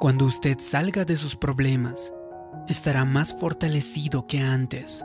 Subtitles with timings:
[0.00, 2.14] Cuando usted salga de sus problemas,
[2.68, 5.04] estará más fortalecido que antes.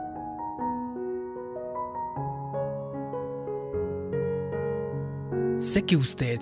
[5.59, 6.37] Sé que usted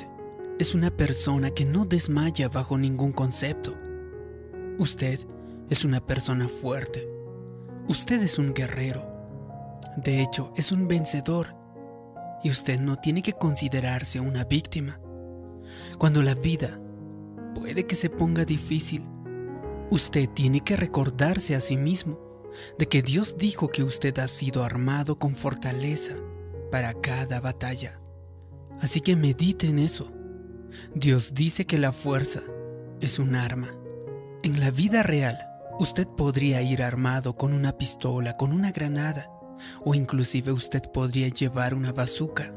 [0.59, 3.73] es una persona que no desmaya bajo ningún concepto.
[4.77, 5.17] Usted
[5.69, 7.09] es una persona fuerte.
[7.87, 9.09] Usted es un guerrero.
[9.95, 11.55] De hecho, es un vencedor.
[12.43, 14.99] Y usted no tiene que considerarse una víctima.
[15.97, 16.81] Cuando la vida
[17.61, 19.05] puede que se ponga difícil,
[19.91, 22.19] usted tiene que recordarse a sí mismo
[22.79, 26.15] de que Dios dijo que usted ha sido armado con fortaleza
[26.71, 28.01] para cada batalla.
[28.79, 30.11] Así que medite en eso.
[30.95, 32.41] Dios dice que la fuerza
[32.99, 33.69] es un arma.
[34.41, 35.37] En la vida real,
[35.77, 39.31] usted podría ir armado con una pistola, con una granada,
[39.85, 42.55] o inclusive usted podría llevar una bazooka.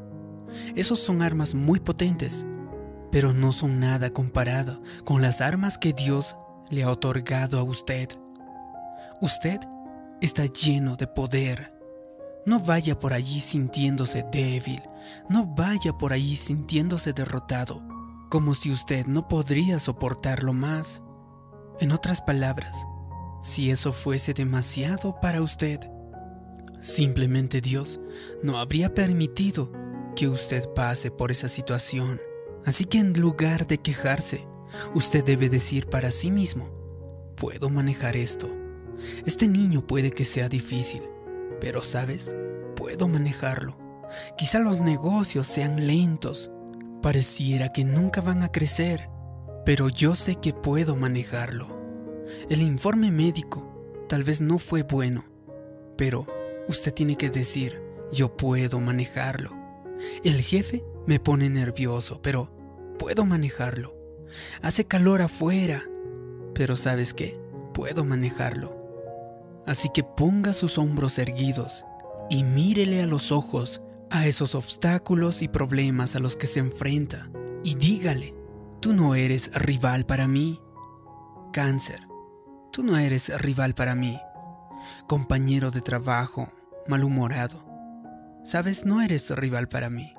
[0.75, 2.47] Esos son armas muy potentes,
[3.15, 6.35] pero no son nada comparado con las armas que Dios
[6.69, 8.09] le ha otorgado a usted.
[9.21, 9.57] Usted
[10.19, 11.73] está lleno de poder.
[12.45, 14.83] No vaya por allí sintiéndose débil,
[15.29, 17.81] no vaya por allí sintiéndose derrotado,
[18.29, 21.01] como si usted no podría soportarlo más.
[21.79, 22.85] En otras palabras,
[23.41, 25.79] si eso fuese demasiado para usted,
[26.81, 28.01] simplemente Dios
[28.43, 29.71] no habría permitido
[30.17, 32.19] que usted pase por esa situación.
[32.65, 34.47] Así que en lugar de quejarse,
[34.93, 36.69] usted debe decir para sí mismo,
[37.35, 38.49] puedo manejar esto.
[39.25, 41.03] Este niño puede que sea difícil,
[41.61, 42.35] pero sabes,
[42.75, 43.77] puedo manejarlo.
[44.37, 46.49] Quizá los negocios sean lentos,
[47.01, 49.09] pareciera que nunca van a crecer,
[49.65, 51.75] pero yo sé que puedo manejarlo.
[52.49, 53.71] El informe médico
[54.09, 55.25] tal vez no fue bueno,
[55.97, 56.25] pero
[56.67, 59.51] usted tiene que decir, yo puedo manejarlo.
[60.23, 62.54] El jefe me pone nervioso, pero
[62.97, 63.95] puedo manejarlo.
[64.61, 65.83] Hace calor afuera,
[66.53, 67.39] pero ¿sabes qué?
[67.73, 68.75] Puedo manejarlo.
[69.65, 71.85] Así que ponga sus hombros erguidos
[72.29, 77.29] y mírele a los ojos a esos obstáculos y problemas a los que se enfrenta
[77.63, 78.35] y dígale,
[78.79, 80.61] tú no eres rival para mí.
[81.51, 81.99] Cáncer,
[82.71, 84.19] tú no eres rival para mí.
[85.07, 86.47] Compañero de trabajo,
[86.87, 87.65] malhumorado,
[88.43, 90.13] sabes, no eres rival para mí.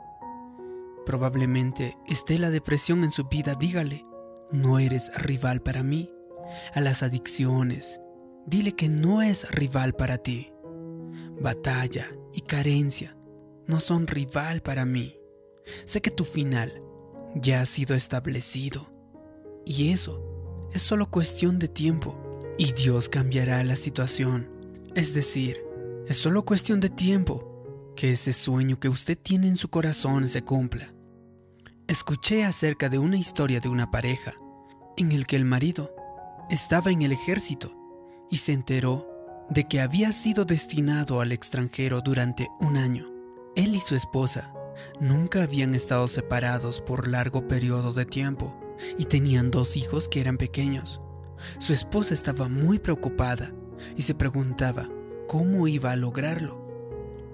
[1.06, 4.03] Probablemente esté la depresión en su vida, dígale,
[4.50, 6.11] no eres rival para mí.
[6.75, 8.00] A las adicciones,
[8.44, 10.53] dile que no es rival para ti.
[11.41, 13.17] Batalla y carencia
[13.67, 15.17] no son rival para mí.
[15.84, 16.83] Sé que tu final
[17.37, 18.93] ya ha sido establecido
[19.65, 22.21] y eso es solo cuestión de tiempo
[22.59, 24.50] y Dios cambiará la situación.
[24.97, 25.56] Es decir,
[26.09, 30.43] es solo cuestión de tiempo que ese sueño que usted tiene en su corazón se
[30.43, 30.95] cumpla.
[31.88, 34.32] Escuché acerca de una historia de una pareja
[34.97, 35.94] en el que el marido
[36.50, 37.70] estaba en el ejército
[38.28, 39.08] y se enteró
[39.50, 43.06] de que había sido destinado al extranjero durante un año.
[43.54, 44.52] Él y su esposa
[44.98, 48.58] nunca habían estado separados por largo periodo de tiempo
[48.98, 51.00] y tenían dos hijos que eran pequeños.
[51.58, 53.52] Su esposa estaba muy preocupada
[53.96, 54.88] y se preguntaba
[55.28, 56.66] cómo iba a lograrlo.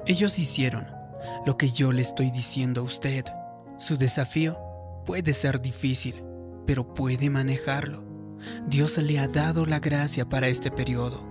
[0.07, 0.87] Ellos hicieron
[1.47, 3.25] lo que yo le estoy diciendo a usted.
[3.83, 4.61] Su desafío
[5.05, 6.23] puede ser difícil,
[6.65, 8.05] pero puede manejarlo.
[8.69, 11.29] Dios le ha dado la gracia para este periodo.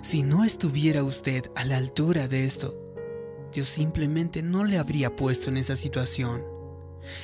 [0.00, 2.76] Si no estuviera usted a la altura de esto,
[3.52, 6.42] Dios simplemente no le habría puesto en esa situación.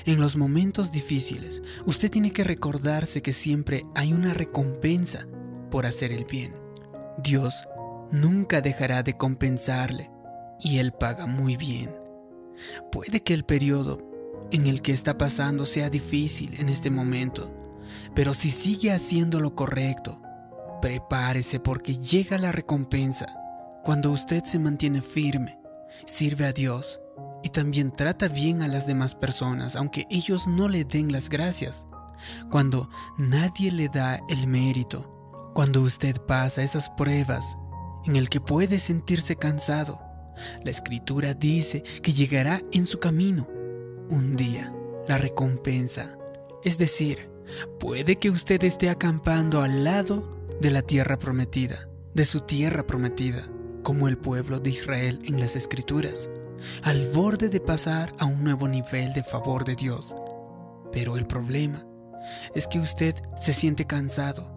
[0.06, 5.26] En los momentos difíciles, usted tiene que recordarse que siempre hay una recompensa
[5.72, 6.54] por hacer el bien.
[7.20, 7.64] Dios
[8.12, 10.08] nunca dejará de compensarle
[10.60, 11.90] y Él paga muy bien.
[12.92, 14.07] Puede que el periodo
[14.50, 17.54] en el que está pasando sea difícil en este momento,
[18.14, 20.20] pero si sigue haciendo lo correcto,
[20.80, 23.26] prepárese porque llega la recompensa.
[23.84, 25.58] Cuando usted se mantiene firme,
[26.06, 27.00] sirve a Dios
[27.42, 31.86] y también trata bien a las demás personas, aunque ellos no le den las gracias.
[32.50, 37.56] Cuando nadie le da el mérito, cuando usted pasa esas pruebas
[38.04, 40.00] en el que puede sentirse cansado,
[40.62, 43.48] la escritura dice que llegará en su camino
[44.10, 44.72] un día
[45.06, 46.12] la recompensa.
[46.64, 47.30] Es decir,
[47.78, 53.42] puede que usted esté acampando al lado de la tierra prometida, de su tierra prometida,
[53.82, 56.30] como el pueblo de Israel en las escrituras,
[56.82, 60.14] al borde de pasar a un nuevo nivel de favor de Dios.
[60.92, 61.86] Pero el problema
[62.54, 64.54] es que usted se siente cansado.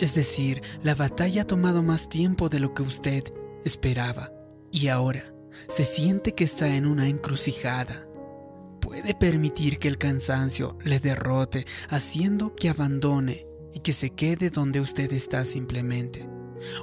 [0.00, 3.24] Es decir, la batalla ha tomado más tiempo de lo que usted
[3.64, 4.32] esperaba
[4.70, 5.22] y ahora
[5.68, 8.07] se siente que está en una encrucijada
[8.88, 14.80] puede permitir que el cansancio le derrote, haciendo que abandone y que se quede donde
[14.80, 16.26] usted está simplemente.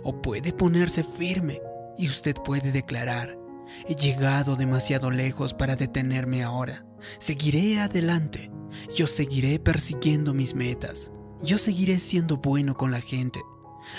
[0.04, 1.60] O puede ponerse firme
[1.98, 3.40] y usted puede declarar,
[3.88, 6.86] he llegado demasiado lejos para detenerme ahora.
[7.18, 8.52] Seguiré adelante.
[8.96, 11.10] Yo seguiré persiguiendo mis metas.
[11.42, 13.42] Yo seguiré siendo bueno con la gente.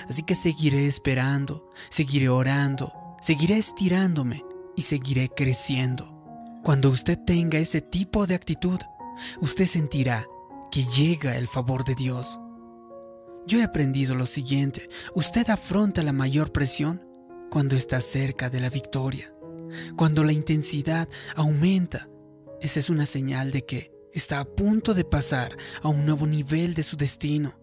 [0.09, 4.45] Así que seguiré esperando, seguiré orando, seguiré estirándome
[4.77, 6.16] y seguiré creciendo.
[6.67, 8.81] Cuando usted tenga ese tipo de actitud,
[9.41, 10.27] usted sentirá
[10.73, 12.41] que llega el favor de Dios.
[13.47, 17.07] Yo he aprendido lo siguiente, usted afronta la mayor presión
[17.53, 19.33] cuando está cerca de la victoria.
[19.95, 22.09] Cuando la intensidad aumenta,
[22.61, 26.75] esa es una señal de que está a punto de pasar a un nuevo nivel
[26.75, 27.61] de su destino,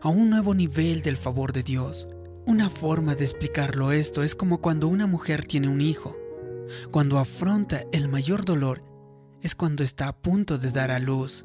[0.00, 2.06] a un nuevo nivel del favor de Dios.
[2.46, 6.16] Una forma de explicarlo esto es como cuando una mujer tiene un hijo.
[6.90, 8.84] Cuando afronta el mayor dolor
[9.42, 11.44] es cuando está a punto de dar a luz.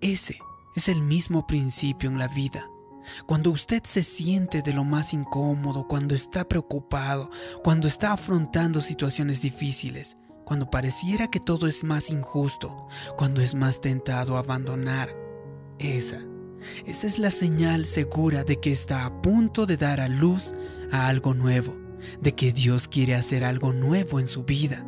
[0.00, 0.38] Ese
[0.74, 2.68] es el mismo principio en la vida.
[3.26, 7.30] Cuando usted se siente de lo más incómodo, cuando está preocupado,
[7.62, 13.80] cuando está afrontando situaciones difíciles, cuando pareciera que todo es más injusto, cuando es más
[13.80, 15.14] tentado a abandonar,
[15.78, 16.18] esa,
[16.86, 20.54] esa es la señal segura de que está a punto de dar a luz
[20.90, 21.76] a algo nuevo,
[22.20, 24.86] de que Dios quiere hacer algo nuevo en su vida.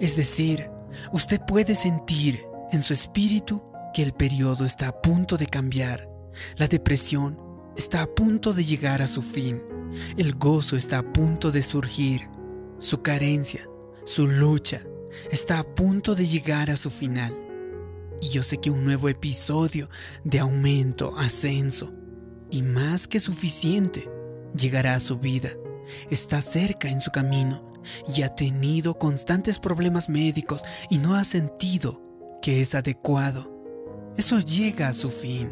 [0.00, 0.70] Es decir,
[1.12, 2.40] usted puede sentir
[2.72, 3.64] en su espíritu
[3.94, 6.08] que el periodo está a punto de cambiar.
[6.56, 7.38] La depresión
[7.76, 9.62] está a punto de llegar a su fin.
[10.16, 12.28] El gozo está a punto de surgir.
[12.78, 13.66] Su carencia,
[14.04, 14.82] su lucha,
[15.30, 17.34] está a punto de llegar a su final.
[18.20, 19.88] Y yo sé que un nuevo episodio
[20.24, 21.92] de aumento, ascenso
[22.50, 24.08] y más que suficiente
[24.54, 25.50] llegará a su vida.
[26.10, 27.62] Está cerca en su camino
[28.14, 32.02] y ha tenido constantes problemas médicos y no ha sentido
[32.42, 33.52] que es adecuado.
[34.16, 35.50] Eso llega a su fin.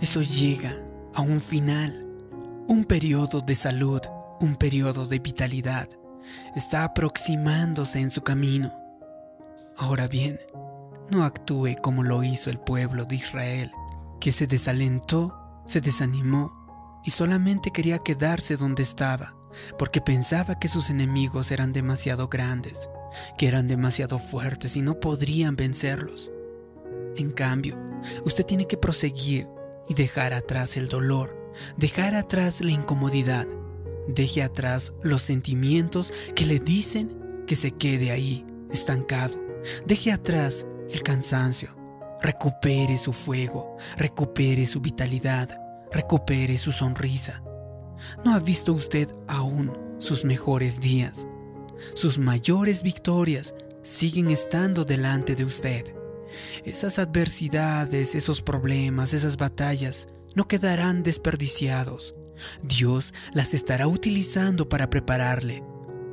[0.00, 0.74] Eso llega
[1.14, 2.00] a un final,
[2.66, 4.00] un periodo de salud,
[4.40, 5.88] un periodo de vitalidad.
[6.56, 8.72] Está aproximándose en su camino.
[9.76, 10.40] Ahora bien,
[11.10, 13.72] no actúe como lo hizo el pueblo de Israel,
[14.20, 19.34] que se desalentó, se desanimó y solamente quería quedarse donde estaba,
[19.78, 22.88] porque pensaba que sus enemigos eran demasiado grandes,
[23.38, 26.30] que eran demasiado fuertes y no podrían vencerlos.
[27.16, 27.78] En cambio,
[28.24, 29.48] usted tiene que proseguir
[29.88, 31.36] y dejar atrás el dolor,
[31.76, 33.46] dejar atrás la incomodidad,
[34.08, 39.42] deje atrás los sentimientos que le dicen que se quede ahí, estancado,
[39.86, 41.76] deje atrás el cansancio,
[42.22, 45.48] recupere su fuego, recupere su vitalidad,
[45.90, 47.42] recupere su sonrisa.
[48.24, 51.26] ¿No ha visto usted aún sus mejores días?
[51.94, 55.84] Sus mayores victorias siguen estando delante de usted.
[56.64, 62.14] Esas adversidades, esos problemas, esas batallas no quedarán desperdiciados.
[62.62, 65.62] Dios las estará utilizando para prepararle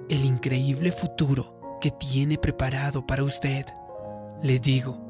[0.10, 3.66] el increíble futuro que tiene preparado para usted.
[4.42, 5.02] Le digo,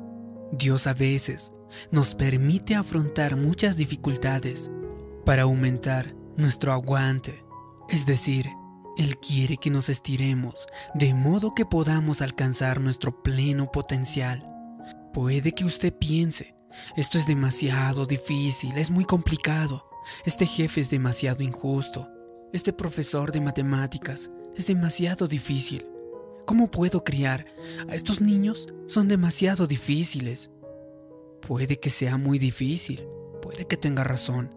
[0.51, 1.51] Dios a veces
[1.91, 4.71] nos permite afrontar muchas dificultades
[5.25, 7.43] para aumentar nuestro aguante.
[7.89, 8.47] Es decir,
[8.97, 14.45] Él quiere que nos estiremos de modo que podamos alcanzar nuestro pleno potencial.
[15.13, 16.55] Puede que usted piense,
[16.95, 19.89] esto es demasiado difícil, es muy complicado,
[20.25, 22.07] este jefe es demasiado injusto,
[22.53, 25.85] este profesor de matemáticas es demasiado difícil.
[26.45, 27.45] ¿Cómo puedo criar
[27.89, 28.67] a estos niños?
[28.87, 30.49] Son demasiado difíciles.
[31.41, 33.05] Puede que sea muy difícil,
[33.41, 34.55] puede que tenga razón,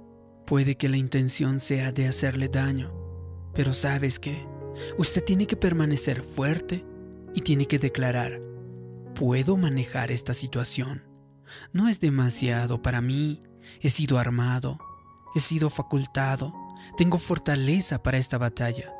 [0.50, 2.92] puede que la intención sea de hacerle daño,
[3.54, 4.48] pero ¿sabes qué?
[4.98, 6.84] Usted tiene que permanecer fuerte
[7.36, 8.42] y tiene que declarar,
[9.14, 11.04] puedo manejar esta situación.
[11.72, 13.44] No es demasiado para mí.
[13.80, 14.80] He sido armado,
[15.36, 16.52] he sido facultado,
[16.96, 18.92] tengo fortaleza para esta batalla.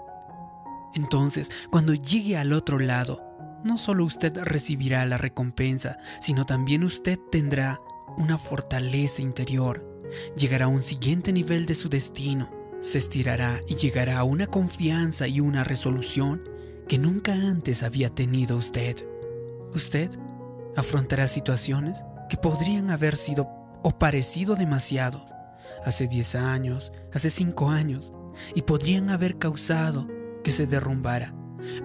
[0.95, 3.25] Entonces, cuando llegue al otro lado,
[3.65, 7.81] no solo usted recibirá la recompensa, sino también usted tendrá
[8.19, 9.90] una fortaleza interior.
[10.37, 12.51] Llegará a un siguiente nivel de su destino,
[12.81, 16.43] se estirará y llegará a una confianza y una resolución
[16.89, 18.97] que nunca antes había tenido usted.
[19.73, 20.11] Usted
[20.77, 23.49] afrontará situaciones que podrían haber sido
[23.83, 25.25] o parecido demasiado
[25.85, 28.13] hace 10 años, hace 5 años,
[28.55, 30.09] y podrían haber causado
[30.43, 31.35] que se derrumbara.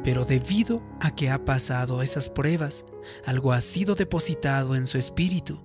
[0.03, 2.86] Pero debido a que ha pasado esas pruebas,
[3.25, 5.63] algo ha sido depositado en su espíritu.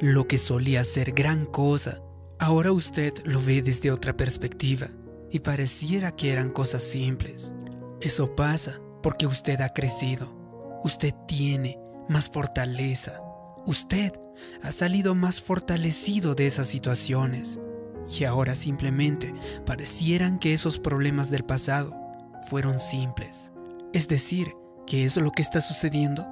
[0.00, 2.02] Lo que solía ser gran cosa,
[2.38, 4.88] ahora usted lo ve desde otra perspectiva
[5.30, 7.54] y pareciera que eran cosas simples.
[8.00, 10.42] Eso pasa porque usted ha crecido
[10.82, 13.22] usted tiene más fortaleza.
[13.66, 14.12] Usted
[14.62, 17.58] ha salido más fortalecido de esas situaciones.
[18.18, 19.32] y ahora simplemente
[19.64, 21.96] parecieran que esos problemas del pasado
[22.50, 23.52] fueron simples.
[23.92, 24.48] Es decir,
[24.88, 26.26] ¿qué es lo que está sucediendo?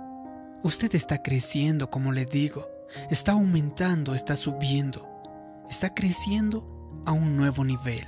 [0.64, 2.68] Usted está creciendo, como le digo,
[3.10, 5.08] está aumentando, está subiendo,
[5.68, 8.06] está creciendo a un nuevo nivel.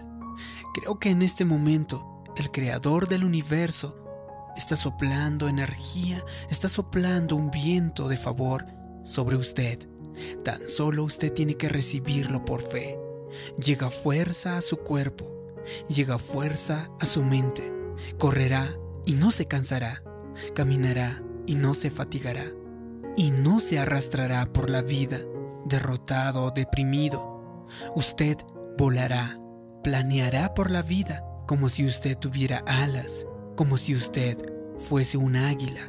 [0.74, 3.96] Creo que en este momento el creador del universo
[4.56, 8.64] está soplando energía, está soplando un viento de favor
[9.04, 9.78] sobre usted.
[10.44, 12.98] Tan solo usted tiene que recibirlo por fe.
[13.64, 15.54] Llega fuerza a su cuerpo,
[15.88, 17.72] llega fuerza a su mente.
[18.18, 18.68] Correrá
[19.06, 20.02] y no se cansará,
[20.54, 22.44] caminará y no se fatigará,
[23.16, 25.18] y no se arrastrará por la vida
[25.64, 27.66] derrotado o deprimido.
[27.94, 28.36] Usted
[28.78, 29.38] volará,
[29.82, 33.26] planeará por la vida como si usted tuviera alas,
[33.56, 34.36] como si usted
[34.78, 35.88] fuese un águila.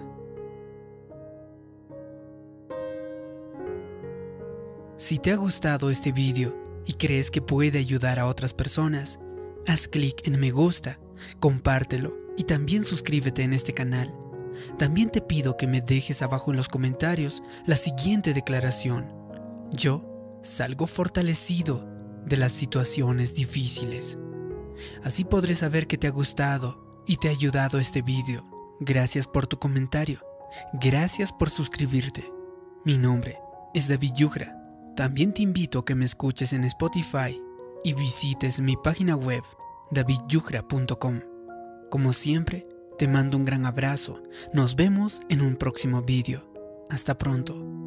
[4.98, 9.20] Si te ha gustado este vídeo y crees que puede ayudar a otras personas,
[9.68, 11.00] haz clic en me gusta,
[11.40, 14.23] compártelo y también suscríbete en este canal.
[14.78, 19.14] También te pido que me dejes abajo en los comentarios la siguiente declaración.
[19.72, 21.88] Yo salgo fortalecido
[22.26, 24.18] de las situaciones difíciles.
[25.04, 28.44] Así podré saber que te ha gustado y te ha ayudado este vídeo.
[28.80, 30.20] Gracias por tu comentario.
[30.74, 32.32] Gracias por suscribirte.
[32.86, 33.40] Mi nombre
[33.74, 34.60] es David Yugra.
[34.96, 37.42] También te invito a que me escuches en Spotify
[37.84, 39.44] y visites mi página web
[39.92, 41.22] davidyugra.com.
[41.90, 42.66] Como siempre,
[43.04, 44.24] te mando un gran abrazo.
[44.54, 46.50] Nos vemos en un próximo vídeo.
[46.90, 47.83] Hasta pronto.